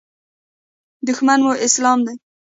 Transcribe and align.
دښمن 1.07 1.39
مو 1.45 1.53
اسلام 1.65 1.99
دی. 2.05 2.15